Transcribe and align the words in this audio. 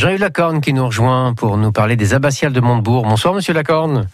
Jean-Yves 0.00 0.20
Lacorne 0.20 0.60
qui 0.60 0.72
nous 0.72 0.86
rejoint 0.86 1.34
pour 1.34 1.56
nous 1.56 1.72
parler 1.72 1.96
des 1.96 2.14
abbatiales 2.14 2.52
de 2.52 2.60
Montebourg. 2.60 3.02
Bonsoir 3.02 3.34
Monsieur 3.34 3.52
Lacorne. 3.52 4.06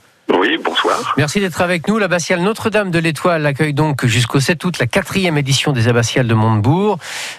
Merci 1.16 1.40
d'être 1.40 1.60
avec 1.60 1.88
nous. 1.88 1.98
L'abbatiale 1.98 2.40
Notre-Dame 2.40 2.90
de 2.90 2.98
l'Étoile 2.98 3.44
accueille 3.46 3.74
donc 3.74 4.04
jusqu'au 4.06 4.40
7 4.40 4.64
août 4.64 4.78
la 4.78 4.86
quatrième 4.86 5.38
édition 5.38 5.72
des 5.72 5.88
abbatiales 5.88 6.26
de 6.26 6.34
Montebourg. 6.34 6.98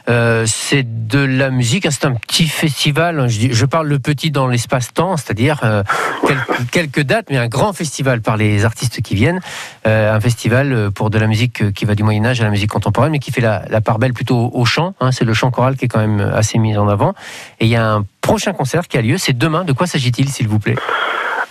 Euh, 0.10 0.46
c'est 0.48 0.84
de 1.08 1.20
la 1.20 1.50
musique, 1.50 1.86
hein, 1.86 1.92
c'est 1.92 2.06
un 2.06 2.14
petit 2.14 2.48
festival. 2.48 3.28
Je, 3.30 3.40
dis- 3.40 3.54
je 3.54 3.66
parle 3.66 3.88
le 3.88 4.00
petit 4.00 4.32
dans 4.32 4.48
l'espace-temps, 4.48 5.18
c'est-à-dire 5.18 5.60
euh, 5.64 5.84
quel- 6.28 6.46
quelques 6.72 7.02
dates, 7.02 7.28
mais 7.30 7.38
un 7.38 7.48
grand 7.48 7.74
festival 7.74 8.22
par 8.22 8.38
les 8.38 8.66
artistes 8.66 9.02
qui 9.02 9.16
viennent. 9.16 9.40
Euh, 9.88 10.14
un 10.16 10.20
festival 10.20 10.92
pour 10.92 11.10
de 11.10 11.18
la 11.20 11.28
musique 11.28 11.74
qui 11.74 11.86
va 11.86 11.96
du 11.96 12.04
Moyen 12.04 12.26
Âge 12.26 12.42
à 12.42 12.44
la 12.46 12.50
musique 12.50 12.70
contemporaine, 12.72 13.12
mais 13.12 13.20
qui 13.20 13.32
fait 13.32 13.42
la, 13.42 13.64
la 13.70 13.82
part 13.82 14.00
belle 14.00 14.14
plutôt 14.14 14.50
au 14.54 14.66
chant. 14.66 14.94
hein. 15.02 15.12
c'est 15.12 15.26
le 15.26 15.34
chant 15.34 15.52
choral 15.52 15.76
qui 15.78 15.86
est 15.86 15.88
quand 15.90 16.00
même 16.00 16.20
assez 16.36 16.58
mis 16.58 16.78
en 16.78 16.88
avant. 16.88 17.14
Et 17.60 17.66
il 17.66 17.70
y 17.72 17.76
a 17.76 17.86
un 17.94 18.06
prochain 18.22 18.54
concert 18.54 18.88
qui 18.88 18.98
a 18.98 19.02
lieu. 19.02 19.18
C'est 19.18 19.38
demain. 19.38 19.64
De 19.64 19.74
quoi 19.74 19.88
s'agit-il, 19.88 20.30
s'il 20.30 20.48
vous 20.48 20.60
plaît? 20.60 20.76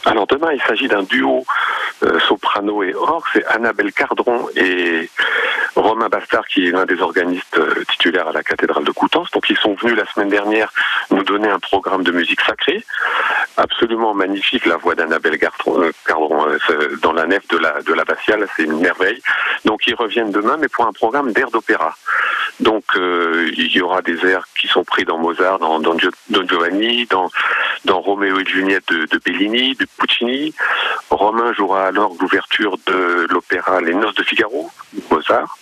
Alors 0.07 0.27
demain, 0.27 0.49
il 0.53 0.61
s'agit 0.69 0.87
d'un 0.89 1.03
duo 1.03 1.45
soprano 2.27 2.83
et 2.83 2.95
orgue. 2.95 3.25
C'est 3.33 3.45
Annabelle 3.47 3.93
Cardron 3.93 4.49
et 4.57 5.09
Romain 5.77 6.09
Bastard, 6.09 6.47
qui 6.47 6.67
est 6.67 6.71
l'un 6.71 6.87
des 6.87 7.01
organistes 7.01 7.59
euh, 7.59 7.85
titulaires 7.91 8.29
à 8.29 8.33
la 8.33 8.43
cathédrale 8.43 8.85
de 8.85 8.91
Coutances. 8.93 9.31
Donc 9.33 9.49
ils 9.51 9.57
sont 9.57 9.75
venus 9.75 9.97
la 9.97 10.07
semaine 10.07 10.29
dernière 10.29 10.73
nous 11.11 11.25
donner 11.25 11.49
un 11.49 11.59
programme 11.59 12.05
de 12.05 12.13
musique 12.13 12.41
sacrée. 12.41 12.85
Absolument 13.57 14.15
magnifique, 14.15 14.67
la 14.67 14.77
voix 14.77 14.95
d'Annabelle 14.95 15.39
Cardron, 15.39 15.83
euh, 15.83 15.91
Cardron, 16.07 16.47
euh, 16.49 16.97
dans 17.03 17.13
la 17.13 17.27
nef 17.27 17.47
de 17.49 17.59
la 17.59 17.83
de 17.83 17.93
l'abbatiale, 17.93 18.47
c'est 18.57 18.65
une 18.65 18.79
merveille. 18.81 19.21
Donc 19.65 19.87
ils 19.87 19.95
reviennent 19.95 20.31
demain, 20.31 20.57
mais 20.59 20.69
pour 20.69 20.87
un 20.87 20.93
programme 20.93 21.33
d'air 21.33 21.51
d'opéra. 21.51 21.97
Donc 22.61 22.85
euh, 22.97 23.24
il 23.57 23.75
y 23.75 23.81
aura 23.81 24.03
des 24.03 24.25
airs 24.27 24.47
qui 24.59 24.67
sont 24.67 24.85
pris 24.85 25.05
dans 25.05 25.19
Mozart, 25.19 25.59
dans, 25.59 25.79
Don 25.81 25.97
Giovanni, 26.49 27.07
dans, 27.07 27.31
dans 27.85 28.01
Roméo 28.01 28.41
et 28.41 28.45
Juliette 28.45 28.89
de, 28.89 29.07
de 29.11 29.21
Bellini, 29.25 29.75
de 29.75 29.87
Puccini. 29.99 30.55
Romain 31.11 31.53
jouera 31.53 31.87
alors 31.87 32.13
l'ouverture 32.21 32.77
de 32.87 33.27
l'opéra 33.31 33.81
Les 33.81 33.95
Noces 33.95 34.15
de 34.15 34.23
Figaro, 34.23 34.71
de 34.93 35.03
Mozart. 35.11 35.59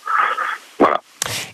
Voilà. 0.79 0.99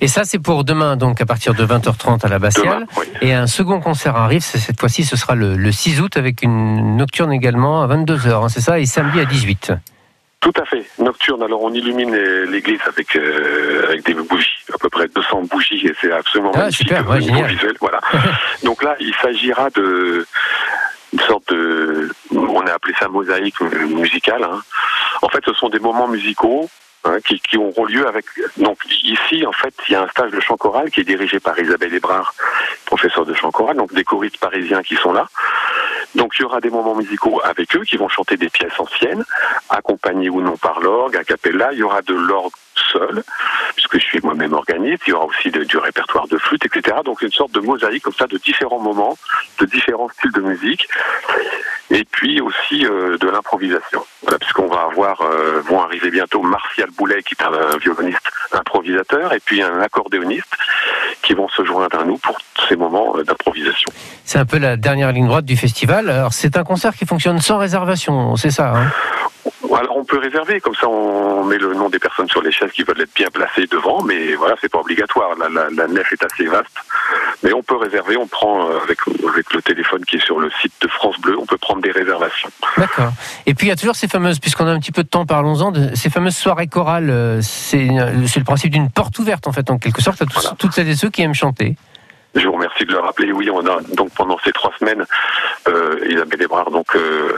Et 0.02 0.08
ça, 0.08 0.24
c'est 0.24 0.40
pour 0.40 0.64
demain, 0.64 0.96
donc 0.96 1.22
à 1.22 1.26
partir 1.26 1.54
de 1.54 1.66
20h30 1.66 2.26
à 2.26 2.30
la 2.30 2.40
Bastiale. 2.40 2.66
Demain, 2.66 2.86
oui. 2.98 3.06
Et 3.22 3.34
un 3.34 3.48
second 3.48 3.82
concert 3.82 4.16
arrive, 4.16 4.42
cette 4.42 4.80
fois-ci, 4.80 5.04
ce 5.04 5.18
sera 5.18 5.36
le, 5.36 5.56
le 5.56 5.72
6 5.72 6.02
août 6.02 6.18
avec 6.18 6.42
une 6.42 6.98
nocturne 6.98 7.32
également 7.32 7.82
à 7.82 7.88
22h, 7.88 8.46
hein, 8.46 8.50
c'est 8.50 8.62
ça, 8.62 8.80
et 8.80 8.86
samedi 8.86 9.20
à 9.20 9.26
18. 9.26 9.74
Tout 10.42 10.54
à 10.58 10.66
fait. 10.66 10.86
Nocturne. 11.00 11.44
Alors 11.44 11.62
on 11.64 11.74
illumine 11.74 12.16
l'église 12.46 12.80
avec 12.88 13.16
euh, 13.18 13.88
avec 13.88 14.06
des 14.06 14.14
bougies, 14.14 14.56
à 14.74 14.78
peu 14.78 14.90
près 14.90 15.08
200 15.08 15.42
bougies, 15.52 15.86
et 15.86 15.94
c'est 16.00 16.12
absolument 16.12 16.52
Ah, 16.56 16.60
magnifique 16.60 16.88
super, 16.88 17.10
ouais, 17.10 17.20
niveau 17.20 17.44
visuel. 17.44 17.76
Voilà. 17.82 18.00
Donc 18.64 18.82
là, 18.84 18.96
il 19.00 19.14
s'agira 19.16 19.70
de 19.72 20.26
une 21.12 21.20
sorte 21.22 21.52
de, 21.52 22.10
on 22.36 22.62
a 22.62 22.72
appelé 22.72 22.94
ça 23.00 23.08
mosaïque 23.10 23.60
musicale. 23.62 24.44
hein. 24.44 24.62
En 25.24 25.30
fait, 25.30 25.44
ce 25.44 25.54
sont 25.54 25.70
des 25.70 25.80
moments 25.80 26.08
musicaux. 26.08 26.70
hein, 27.06 27.18
qui, 27.26 27.40
qui 27.40 27.58
auront 27.58 27.86
lieu 27.86 28.06
avec 28.08 28.26
donc 28.58 28.78
ici 29.04 29.46
en 29.46 29.54
fait 29.54 29.74
il 29.88 29.94
y 29.94 29.96
a 29.96 30.04
un 30.04 30.08
stage 30.10 30.32
de 30.32 30.40
chant 30.42 30.58
choral 30.58 30.92
qui 30.92 31.00
est 31.00 31.06
dirigé 31.06 31.40
par 31.40 31.58
Isabelle 31.58 31.94
Hébrard 31.94 32.34
professeur 32.86 33.26
de 33.26 33.34
chant 33.34 33.52
choral 33.52 33.78
donc 33.78 33.94
des 33.94 34.04
choristes 34.04 34.38
parisiens 34.38 34.84
qui 34.84 34.96
sont 34.98 35.14
là 35.14 35.26
donc 36.16 36.34
il 36.38 36.42
y 36.42 36.46
aura 36.46 36.60
des 36.60 36.70
moments 36.70 36.96
musicaux 36.96 37.42
avec 37.44 37.76
eux 37.76 37.84
qui 37.84 37.98
vont 37.98 38.10
chanter 38.10 38.38
des 38.38 38.50
pièces 38.50 38.80
anciennes 38.80 39.24
accompagné 39.70 40.30
ou 40.30 40.42
non 40.42 40.58
par 40.58 40.80
l'orgue, 40.80 41.16
a 41.16 41.24
cappella. 41.24 41.70
Il 41.74 41.80
y 41.80 41.84
aura 41.84 42.02
de 42.02 42.14
l'orgue 42.14 42.54
seul, 42.92 43.24
puisque 43.76 44.00
je 44.00 44.04
suis 44.04 44.20
moi-même 44.22 44.54
organiste. 44.54 45.04
Il 45.08 45.12
y 45.12 45.14
aura 45.14 45.26
aussi 45.26 45.52
du 45.52 45.78
répertoire 45.78 46.28
de 46.28 46.38
flûte, 46.38 46.66
etc. 46.66 46.98
Donc 47.06 47.22
une 47.22 47.32
sorte 47.32 47.52
de 47.52 47.60
mosaïque 47.60 48.04
comme 48.04 48.14
ça 48.14 48.28
de 48.28 48.38
différents 48.38 48.80
moments, 48.80 49.18
de 49.60 49.66
différents 49.66 50.10
styles 50.10 50.32
de 50.32 50.42
musique, 50.42 50.88
et 51.92 52.06
puis 52.06 52.40
aussi 52.42 52.86
euh, 52.86 53.18
de 53.18 53.28
l'improvisation. 53.28 54.06
Voilà, 54.22 54.38
puisqu'on 54.38 54.68
va 54.68 54.88
avoir, 54.92 55.22
euh, 55.22 55.62
vont 55.66 55.82
arriver 55.82 56.12
bientôt 56.12 56.42
Martial 56.42 56.90
Boulet, 56.98 57.24
qui 57.24 57.36
est 57.40 57.44
un, 57.44 57.78
violoniste 57.78 58.32
improvisateur, 58.52 59.34
et 59.34 59.40
puis 59.40 59.62
un 59.62 59.82
accordéoniste, 59.82 60.54
qui 61.22 61.34
vont 61.34 61.50
se 61.50 61.64
joindre 61.64 62.00
à 62.00 62.04
nous 62.04 62.18
pour 62.18 62.38
ces 62.68 62.76
moments 62.76 63.18
euh, 63.18 63.24
d'improvisation. 63.24 63.92
C'est 64.24 64.40
un 64.40 64.46
peu 64.46 64.58
la 64.58 64.78
dernière 64.78 65.12
ligne 65.12 65.28
droite 65.28 65.46
du 65.46 65.58
festival. 65.58 66.10
Alors, 66.10 66.34
c'est 66.34 66.58
un 66.58 66.64
concert 66.64 66.96
qui 66.96 67.06
fonctionne 67.06 67.40
sans 67.40 67.58
réservation, 67.58 68.36
c'est 68.36 68.52
ça 68.52 68.74
hein? 68.76 68.92
Alors 69.64 69.98
on 69.98 70.04
peut 70.06 70.18
réserver, 70.20 70.60
comme 70.60 70.76
ça 70.76 70.88
on 70.88 71.44
met 71.44 71.58
le 71.58 71.74
nom 71.74 71.90
des 71.90 72.00
personnes 72.00 72.28
sur 72.30 72.42
les 72.42 72.52
chaises 72.52 72.72
qui 72.72 72.84
veulent 72.84 73.02
être 73.02 73.14
bien 73.16 73.30
placées 73.30 73.68
devant, 73.68 74.02
mais 74.04 74.34
voilà, 74.36 74.56
c'est 74.62 74.70
pas 74.72 74.80
obligatoire. 74.80 75.32
La, 75.38 75.50
la- 75.50 75.70
la 75.70 75.88
nef 75.88 76.12
est 76.12 76.24
assez 76.24 76.46
vaste, 76.46 76.76
mais 77.44 77.54
on 77.54 77.62
peut 77.64 77.76
réserver. 77.78 78.18
On 78.18 78.28
prend 78.28 78.70
euh, 78.70 78.80
avec 78.84 79.00
avec 79.28 79.54
le 79.54 79.62
téléphone 79.62 80.04
qui 80.06 80.18
est 80.18 80.26
sur 80.26 80.40
le 80.40 80.50
site 80.62 80.74
de 80.82 80.88
France 80.88 81.20
Bleu, 81.20 81.38
on 81.40 81.46
peut 81.46 81.58
prendre 81.58 81.82
des 81.82 81.92
réservations. 81.92 82.50
D'accord. 82.78 83.12
Et 83.46 83.54
puis, 83.54 83.68
il 83.68 83.70
y 83.70 83.74
a 83.74 83.76
toujours 83.76 83.96
ces 83.96 84.08
fameuses, 84.08 84.40
puisqu'on 84.40 84.66
a 84.68 84.72
un 84.72 84.80
petit 84.80 84.92
peu 84.92 85.04
de 85.04 85.08
temps, 85.10 85.26
parlons-en, 85.26 85.72
de 85.72 85.96
ces 85.96 86.10
fameuses 86.10 86.36
soirées 86.36 86.68
chorales. 86.68 87.10
euh, 87.10 87.40
C'est 87.42 87.88
c'est 88.28 88.40
le 88.40 88.46
principe 88.46 88.72
d'une 88.72 88.90
porte 88.90 89.18
ouverte, 89.20 89.48
en 89.48 89.52
fait, 89.52 89.70
en 89.70 89.78
quelque 89.78 90.02
sorte, 90.02 90.22
à 90.22 90.26
tous- 90.26 90.34
Voilà. 90.42 90.56
toutes 90.58 90.74
celles 90.74 90.90
et 90.90 90.96
ceux 90.96 91.10
qui 91.10 91.22
aiment 91.22 91.34
chanter. 91.36 91.76
Je 92.36 92.46
vous 92.46 92.54
remercie 92.54 92.86
de 92.86 92.92
le 92.92 93.00
rappeler. 93.00 93.32
Oui, 93.32 93.50
on 93.52 93.66
a 93.66 93.82
donc 93.96 94.10
pendant 94.16 94.38
ces 94.44 94.52
trois 94.52 94.72
semaines, 94.80 95.06
euh, 95.68 95.96
Isabelle 96.10 96.42
Ebrard 96.44 96.70
donc 96.72 96.96
euh, 96.96 97.34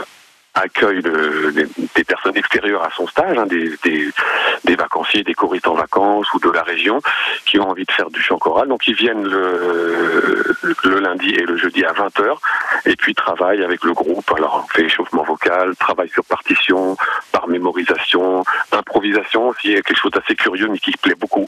accueille 0.54 1.02
le- 1.02 1.52
des, 1.52 2.04
personnes 2.04 2.36
extérieures 2.36 2.84
à 2.84 2.90
son 2.92 3.08
stage, 3.08 3.38
hein, 3.38 3.46
des, 3.46 4.76
vacanciers, 4.76 5.24
des 5.24 5.34
choristes 5.34 5.68
en 5.68 5.76
vacances 5.76 6.34
ou 6.34 6.40
de 6.40 6.50
la 6.50 6.64
région 6.64 7.00
qui 7.46 7.60
ont 7.60 7.70
envie 7.70 7.86
de 7.86 7.92
faire 7.92 8.10
du 8.10 8.22
chant 8.22 8.38
choral. 8.38 8.68
Donc 8.68 8.88
ils 8.88 8.96
viennent 8.96 9.24
le, 9.24 11.00
lundi 11.00 11.30
et 11.30 11.44
le 11.44 11.58
jeudi 11.58 11.84
à 11.86 11.94
20h 11.94 12.38
et 12.86 12.96
puis 12.96 13.16
travaillent 13.16 13.64
avec 13.64 13.84
le 13.84 13.94
groupe. 13.94 14.30
Alors 14.36 14.66
on 14.66 14.74
fait 14.74 14.86
échauffement 14.86 15.24
vocal, 15.24 15.76
travail 15.78 16.10
sur 16.10 16.24
partition, 16.26 16.98
par 17.32 17.48
mémorisation, 17.48 18.44
improvisation 18.72 19.50
aussi, 19.50 19.74
quelque 19.74 19.96
chose 19.96 20.12
d'assez 20.12 20.36
curieux 20.36 20.68
mais 20.68 20.80
qui 20.80 20.92
plaît 20.92 21.16
beaucoup. 21.16 21.48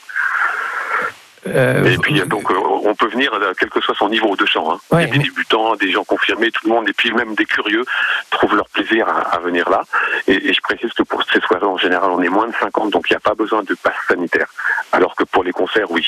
Euh, 1.48 1.84
Et 1.86 1.98
puis 1.98 2.22
donc 2.22 2.50
euh, 2.52 2.56
on 2.86 2.96
peut 2.96 3.08
venir 3.10 3.32
quel 3.60 3.70
que 3.70 3.82
soit 3.82 3.96
son 3.96 4.10
niveau 4.10 4.36
de 4.36 4.46
chant. 4.46 4.72
Hein. 4.74 4.80
Ouais, 4.92 5.06
des 5.08 5.18
mais- 5.18 5.24
débutants, 5.26 5.76
des 5.76 5.92
gens 5.92 6.04
confirmés, 6.04 6.52
tout 6.52 6.68
le 6.68 6.74
monde, 6.74 6.88
et 6.88 6.94
puis 6.94 7.12
même 7.14 7.36
des 7.36 7.46
curieux 7.46 7.84
trouvent 8.30 8.56
leur 8.56 8.70
plaisir 8.70 9.08
à, 9.10 9.36
à 9.36 9.40
venir 9.40 9.70
là. 9.70 9.82
Et, 10.28 10.50
et 10.50 10.54
je 10.54 10.62
précise 10.62 10.92
que 10.94 11.04
pour 11.04 11.22
ces 11.24 11.40
soirées 11.42 11.66
en 11.66 11.78
général 11.78 12.12
on 12.12 12.22
est 12.22 12.30
moins 12.30 12.48
de 12.48 12.54
50, 12.60 12.92
donc 12.92 13.08
il 13.10 13.14
n'y 13.14 13.18
a 13.18 13.20
pas 13.20 13.36
besoin 13.36 13.62
de 13.64 13.76
passe 13.84 13.94
sanitaire. 14.08 14.48
Alors 14.92 15.16
que 15.16 15.24
pour 15.26 15.44
les 15.44 15.52
concerts, 15.52 15.90
oui. 15.92 16.06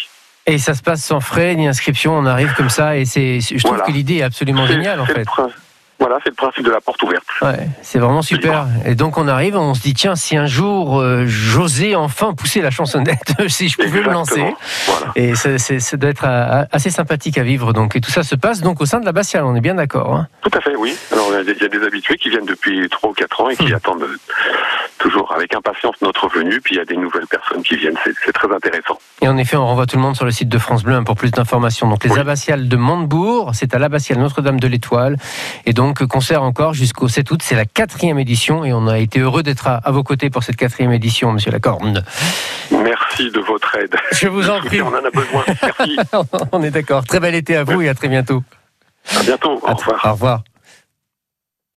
Et 0.47 0.57
ça 0.59 0.73
se 0.75 0.83
passe 0.83 1.03
sans 1.03 1.19
frais 1.21 1.55
ni 1.55 1.67
inscription, 1.67 2.13
on 2.15 2.25
arrive 2.27 2.53
comme 2.55 2.69
ça, 2.69 2.95
et 2.97 3.05
c'est, 3.05 3.39
je 3.41 3.57
trouve 3.57 3.71
Voilà. 3.77 3.85
que 3.85 3.91
l'idée 3.91 4.17
est 4.17 4.21
absolument 4.23 4.67
géniale, 4.67 4.99
en 4.99 5.05
le 5.05 5.13
fait. 5.13 5.25
Voilà, 5.99 6.17
c'est 6.23 6.29
le 6.29 6.35
principe 6.35 6.63
de 6.65 6.71
la 6.71 6.81
porte 6.81 7.01
ouverte. 7.03 7.23
Ouais, 7.41 7.67
c'est 7.81 7.99
vraiment 7.99 8.21
super. 8.21 8.67
Et 8.85 8.95
donc 8.95 9.17
on 9.17 9.27
arrive, 9.29 9.55
on 9.55 9.73
se 9.73 9.81
dit 9.81 9.93
tiens, 9.93 10.15
si 10.15 10.35
un 10.35 10.45
jour 10.45 10.99
euh, 10.99 11.23
j'osais 11.25 11.95
enfin 11.95 12.33
pousser 12.33 12.61
la 12.61 12.69
chansonnette, 12.69 13.33
si 13.47 13.69
je 13.69 13.77
pouvais 13.77 14.01
me 14.01 14.11
lancer. 14.11 14.41
Exactement. 14.41 14.57
Voilà. 14.87 15.11
Et 15.15 15.35
c'est- 15.35 15.57
c'est- 15.57 15.79
ça 15.79 15.95
doit 15.97 16.09
être 16.09 16.25
euh, 16.25 16.65
assez 16.71 16.89
sympathique 16.89 17.37
à 17.37 17.43
vivre. 17.43 17.71
Donc 17.73 17.95
et 17.95 18.01
tout 18.01 18.11
ça 18.11 18.23
se 18.23 18.35
passe 18.35 18.61
donc 18.61 18.81
au 18.81 18.85
sein 18.85 18.99
de 18.99 19.05
la 19.05 19.13
Bastiale, 19.13 19.45
on 19.45 19.55
est 19.55 19.61
bien 19.61 19.75
d'accord. 19.75 20.13
hein. 20.15 20.27
Tout 20.41 20.51
à 20.53 20.59
fait, 20.61 20.75
oui. 20.75 20.95
Alors 21.13 21.27
il 21.31 21.35
y 21.35 21.39
a 21.39 21.43
des- 21.43 21.53
il 21.53 21.61
y 21.61 21.65
a 21.65 21.69
des 21.69 21.83
habitués 21.85 22.17
qui 22.17 22.29
viennent 22.29 22.45
depuis 22.45 22.87
3 22.89 23.09
ou 23.09 23.13
4 23.13 23.41
ans 23.41 23.49
et 23.49 23.55
qui 23.55 23.71
Hmm. 23.71 23.75
attendent 23.75 24.05
toujours 25.05 25.31
avec 25.33 25.53
impatience 25.55 25.95
notre 26.01 26.27
venue. 26.27 26.59
Puis 26.61 26.75
il 26.75 26.77
y 26.79 26.81
a 26.81 26.85
des 26.85 26.97
nouvelles 26.97 27.27
personnes 27.27 27.61
qui 27.61 27.75
viennent. 27.75 27.97
C'est 28.25 28.31
très 28.33 28.51
intéressant. 28.51 28.97
Et 29.21 29.27
en 29.27 29.37
effet, 29.37 29.55
on 29.55 29.65
renvoie 29.65 29.85
tout 29.85 29.97
le 29.97 30.01
monde 30.01 30.15
sur 30.15 30.25
le 30.25 30.31
site 30.31 30.49
de 30.49 30.57
France 30.57 30.83
Bleu 30.83 30.95
hein, 30.95 31.03
pour 31.03 31.15
plus 31.15 31.31
d'informations. 31.31 31.87
Donc 31.87 32.03
les 32.03 32.11
Oui. 32.11 32.19
abbatiales 32.19 32.67
de 32.67 32.75
Montebourg, 32.75 33.51
c'est 33.53 33.75
à 33.75 33.79
l'abbatiale 33.79 34.17
Notre-Dame 34.19 34.59
de 34.59 34.67
l'Étoile. 34.67 35.17
Et 35.65 35.73
donc 35.73 36.03
concert 36.07 36.41
encore 36.41 36.73
jusqu'au 36.73 37.07
7 37.07 37.29
août, 37.31 37.41
c'est 37.43 37.55
la 37.55 37.65
quatrième 37.65 38.17
édition. 38.17 38.65
Et 38.65 38.73
on 38.73 38.87
a 38.87 38.97
été 38.97 39.19
heureux 39.19 39.43
d'être 39.43 39.67
à, 39.67 39.75
à 39.75 39.91
vos 39.91 40.03
côtés 40.03 40.29
pour 40.31 40.41
cette 40.43 40.55
quatrième 40.57 40.91
édition, 40.91 41.31
Monsieur 41.31 41.51
Lacorne. 41.51 42.03
Merci 42.71 43.29
de 43.29 43.39
votre 43.41 43.75
aide. 43.75 43.95
Je 44.11 44.27
vous 44.27 44.49
en 44.49 44.59
prie. 44.59 44.81
On 44.85 44.87
en 44.87 45.05
a 45.05 45.11
besoin. 45.11 45.43
Merci. 45.61 45.97
on 46.51 46.63
est 46.63 46.71
d'accord. 46.71 47.03
Très 47.05 47.19
bel 47.19 47.35
été 47.35 47.55
à 47.55 47.63
vous 47.63 47.81
et 47.81 47.89
à 47.89 47.93
très 47.93 48.07
bientôt. 48.07 48.43
À 49.15 49.21
bientôt. 49.23 49.59
Au 49.61 49.73
revoir. 49.75 50.01
Au 50.05 50.11
revoir. 50.13 50.43